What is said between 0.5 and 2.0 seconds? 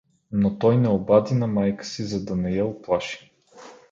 той не обади на майка